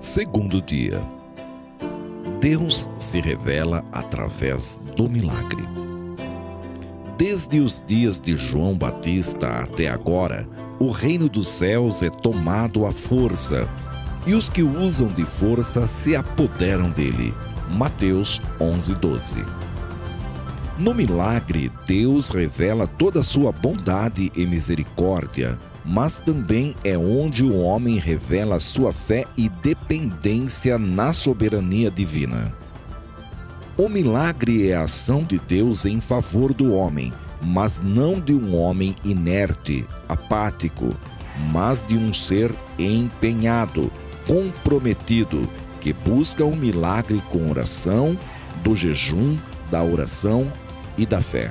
Segundo 0.00 0.62
dia. 0.62 0.98
Deus 2.40 2.88
se 2.98 3.20
revela 3.20 3.84
através 3.92 4.80
do 4.96 5.10
milagre. 5.10 5.62
Desde 7.18 7.60
os 7.60 7.84
dias 7.86 8.18
de 8.18 8.34
João 8.34 8.74
Batista 8.74 9.46
até 9.60 9.88
agora, 9.88 10.48
o 10.78 10.90
reino 10.90 11.28
dos 11.28 11.48
céus 11.48 12.02
é 12.02 12.08
tomado 12.08 12.86
à 12.86 12.92
força, 12.92 13.68
e 14.26 14.32
os 14.32 14.48
que 14.48 14.62
usam 14.62 15.08
de 15.08 15.26
força 15.26 15.86
se 15.86 16.16
apoderam 16.16 16.90
dele. 16.90 17.34
Mateus 17.70 18.40
11:12. 18.58 19.44
No 20.80 20.94
milagre, 20.94 21.70
Deus 21.86 22.30
revela 22.30 22.86
toda 22.86 23.20
a 23.20 23.22
sua 23.22 23.52
bondade 23.52 24.32
e 24.34 24.46
misericórdia 24.46 25.58
mas 25.84 26.20
também 26.20 26.74
é 26.84 26.96
onde 26.96 27.44
o 27.44 27.58
homem 27.58 27.98
revela 27.98 28.60
sua 28.60 28.92
fé 28.92 29.24
e 29.36 29.48
dependência 29.48 30.78
na 30.78 31.12
soberania 31.12 31.90
divina. 31.90 32.54
O 33.76 33.88
milagre 33.88 34.68
é 34.68 34.76
a 34.76 34.82
ação 34.82 35.24
de 35.24 35.38
Deus 35.38 35.86
em 35.86 36.00
favor 36.00 36.52
do 36.52 36.74
homem, 36.74 37.12
mas 37.40 37.80
não 37.80 38.20
de 38.20 38.34
um 38.34 38.56
homem 38.56 38.94
inerte, 39.04 39.86
apático, 40.08 40.94
mas 41.50 41.82
de 41.82 41.96
um 41.96 42.12
ser 42.12 42.54
empenhado, 42.78 43.90
comprometido, 44.26 45.48
que 45.80 45.94
busca 45.94 46.44
o 46.44 46.52
um 46.52 46.56
milagre 46.56 47.22
com 47.30 47.50
oração, 47.50 48.18
do 48.62 48.76
jejum, 48.76 49.38
da 49.70 49.82
oração 49.82 50.52
e 51.00 51.06
da 51.06 51.22
fé. 51.22 51.50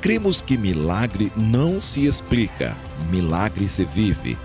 Cremos 0.00 0.40
que 0.40 0.56
milagre 0.56 1.32
não 1.34 1.80
se 1.80 2.06
explica, 2.06 2.76
milagre 3.10 3.66
se 3.66 3.84
vive. 3.84 4.38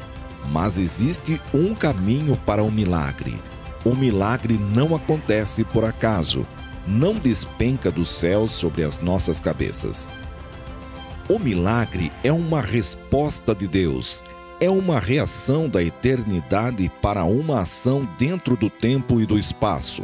Mas 0.50 0.78
existe 0.78 1.42
um 1.54 1.76
caminho 1.76 2.38
para 2.46 2.64
o 2.64 2.72
milagre. 2.72 3.38
O 3.84 3.96
milagre 3.96 4.58
não 4.58 4.96
acontece 4.96 5.64
por 5.64 5.84
acaso, 5.84 6.46
não 6.88 7.16
despenca 7.16 7.92
do 7.92 8.06
céu 8.06 8.48
sobre 8.48 8.84
as 8.84 9.00
nossas 9.00 9.42
cabeças. 9.42 10.10
O 11.28 11.40
milagre 11.40 12.12
é 12.24 12.32
uma 12.32 12.62
resposta 12.62 13.56
de 13.56 13.68
Deus, 13.68 14.24
é 14.60 14.70
uma 14.70 15.00
reação 15.00 15.68
da 15.68 15.84
eternidade 15.84 16.92
para 17.02 17.24
uma 17.26 17.62
ação 17.62 18.08
dentro 18.18 18.56
do 18.56 18.70
tempo 18.70 19.20
e 19.20 19.26
do 19.26 19.38
espaço. 19.38 20.04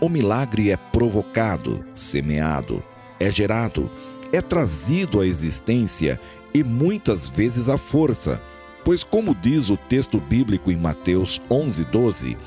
O 0.00 0.08
milagre 0.08 0.70
é 0.70 0.76
provocado, 0.76 1.84
semeado, 1.96 2.82
é 3.20 3.30
gerado, 3.30 3.90
é 4.32 4.40
trazido 4.40 5.20
à 5.20 5.26
existência 5.26 6.20
e 6.52 6.62
muitas 6.62 7.28
vezes 7.28 7.68
à 7.68 7.76
força, 7.76 8.40
pois, 8.84 9.04
como 9.04 9.34
diz 9.34 9.70
o 9.70 9.76
texto 9.76 10.20
bíblico 10.20 10.70
em 10.70 10.76
Mateus 10.76 11.40
11, 11.50 11.84
12, 11.84 12.38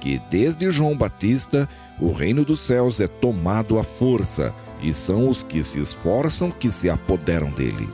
que 0.00 0.20
desde 0.30 0.70
João 0.70 0.96
Batista 0.96 1.68
o 2.00 2.12
reino 2.12 2.44
dos 2.44 2.60
céus 2.60 3.00
é 3.00 3.06
tomado 3.06 3.78
à 3.78 3.84
força, 3.84 4.54
e 4.80 4.94
são 4.94 5.28
os 5.28 5.42
que 5.42 5.64
se 5.64 5.80
esforçam 5.80 6.52
que 6.52 6.70
se 6.70 6.88
apoderam 6.88 7.50
dele. 7.50 7.88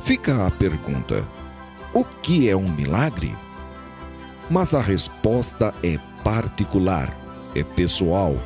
Fica 0.00 0.44
a 0.44 0.50
pergunta: 0.50 1.26
o 1.94 2.02
que 2.04 2.48
é 2.48 2.56
um 2.56 2.68
milagre? 2.68 3.36
Mas 4.50 4.74
a 4.74 4.80
resposta 4.80 5.72
é 5.82 5.98
particular, 6.24 7.16
é 7.54 7.62
pessoal 7.62 8.36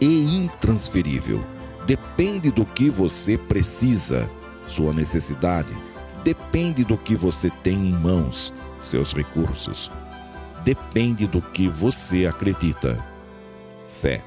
e 0.00 0.36
intransferível 0.36 1.44
depende 1.90 2.52
do 2.52 2.64
que 2.64 2.88
você 2.88 3.36
precisa, 3.36 4.30
sua 4.68 4.92
necessidade, 4.92 5.76
depende 6.22 6.84
do 6.84 6.96
que 6.96 7.16
você 7.16 7.50
tem 7.64 7.74
em 7.74 7.92
mãos, 7.92 8.54
seus 8.78 9.12
recursos. 9.12 9.90
Depende 10.62 11.26
do 11.26 11.42
que 11.42 11.68
você 11.68 12.26
acredita. 12.26 13.04
Fé. 13.88 14.22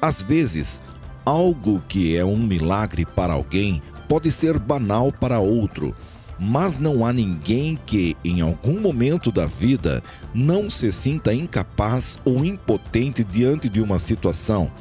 Às 0.00 0.22
vezes, 0.22 0.80
algo 1.22 1.82
que 1.86 2.16
é 2.16 2.24
um 2.24 2.38
milagre 2.38 3.04
para 3.04 3.34
alguém 3.34 3.82
pode 4.08 4.32
ser 4.32 4.58
banal 4.58 5.12
para 5.12 5.38
outro, 5.38 5.94
mas 6.38 6.78
não 6.78 7.04
há 7.04 7.12
ninguém 7.12 7.78
que, 7.84 8.16
em 8.24 8.40
algum 8.40 8.80
momento 8.80 9.30
da 9.30 9.44
vida, 9.44 10.02
não 10.32 10.70
se 10.70 10.90
sinta 10.90 11.34
incapaz 11.34 12.18
ou 12.24 12.42
impotente 12.42 13.22
diante 13.22 13.68
de 13.68 13.82
uma 13.82 13.98
situação 13.98 14.72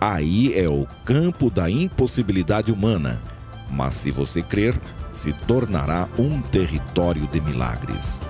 aí 0.00 0.58
é 0.58 0.68
o 0.68 0.86
campo 1.04 1.50
da 1.50 1.70
impossibilidade 1.70 2.72
humana. 2.72 3.20
Mas 3.70 3.94
se 3.94 4.10
você 4.10 4.42
crer, 4.42 4.78
se 5.10 5.32
tornará 5.32 6.08
um 6.18 6.40
território 6.40 7.26
de 7.26 7.40
milagres. 7.40 8.20